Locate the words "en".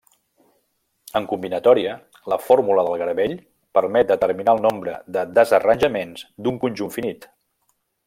1.19-1.27